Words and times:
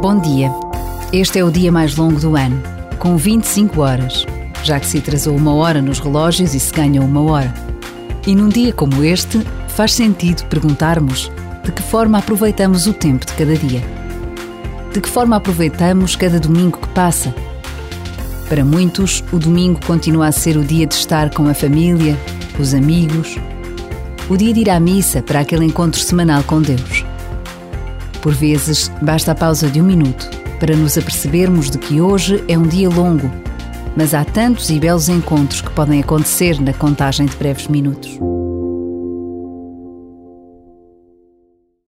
Bom 0.00 0.20
dia. 0.20 0.50
Este 1.12 1.38
é 1.38 1.44
o 1.44 1.50
dia 1.50 1.72
mais 1.72 1.96
longo 1.96 2.20
do 2.20 2.36
ano, 2.36 2.62
com 2.98 3.16
25 3.16 3.80
horas, 3.80 4.26
já 4.62 4.78
que 4.78 4.86
se 4.86 4.98
atrasou 4.98 5.34
uma 5.34 5.54
hora 5.54 5.80
nos 5.80 5.98
relógios 5.98 6.54
e 6.54 6.60
se 6.60 6.72
ganha 6.72 7.00
uma 7.00 7.22
hora. 7.22 7.52
E 8.26 8.34
num 8.34 8.48
dia 8.48 8.72
como 8.72 9.02
este, 9.02 9.40
faz 9.68 9.92
sentido 9.92 10.44
perguntarmos 10.46 11.30
de 11.64 11.72
que 11.72 11.82
forma 11.82 12.18
aproveitamos 12.18 12.86
o 12.86 12.92
tempo 12.92 13.24
de 13.24 13.32
cada 13.32 13.56
dia. 13.56 13.82
De 14.92 15.00
que 15.00 15.08
forma 15.08 15.36
aproveitamos 15.36 16.16
cada 16.16 16.38
domingo 16.38 16.78
que 16.78 16.88
passa? 16.88 17.34
Para 18.48 18.64
muitos, 18.64 19.24
o 19.32 19.38
domingo 19.38 19.80
continua 19.86 20.28
a 20.28 20.32
ser 20.32 20.56
o 20.56 20.64
dia 20.64 20.86
de 20.86 20.94
estar 20.94 21.30
com 21.30 21.48
a 21.48 21.54
família, 21.54 22.16
os 22.58 22.74
amigos, 22.74 23.36
o 24.28 24.36
dia 24.36 24.52
de 24.52 24.60
ir 24.60 24.70
à 24.70 24.78
missa 24.78 25.22
para 25.22 25.40
aquele 25.40 25.64
encontro 25.64 26.00
semanal 26.00 26.42
com 26.44 26.60
Deus. 26.60 27.04
Por 28.24 28.32
vezes, 28.32 28.90
basta 29.02 29.32
a 29.32 29.34
pausa 29.34 29.68
de 29.68 29.82
um 29.82 29.84
minuto 29.84 30.30
para 30.58 30.74
nos 30.74 30.96
apercebermos 30.96 31.68
de 31.68 31.76
que 31.76 32.00
hoje 32.00 32.42
é 32.48 32.56
um 32.56 32.62
dia 32.62 32.88
longo, 32.88 33.30
mas 33.94 34.14
há 34.14 34.24
tantos 34.24 34.70
e 34.70 34.80
belos 34.80 35.10
encontros 35.10 35.60
que 35.60 35.70
podem 35.72 36.00
acontecer 36.00 36.58
na 36.58 36.72
contagem 36.72 37.26
de 37.26 37.36
breves 37.36 37.68
minutos. 37.68 38.18